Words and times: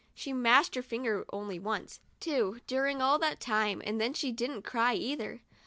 She 0.15 0.33
mashed 0.33 0.73
her 0.73 0.81
finger 0.81 1.25
only 1.31 1.59
once, 1.59 1.99
too, 2.19 2.59
during 2.65 3.03
all 3.03 3.19
that 3.19 3.39
time, 3.39 3.83
and 3.85 4.01
then 4.01 4.15
she 4.15 4.31
didn't 4.31 4.63
cry 4.63 4.95
either. 4.95 5.41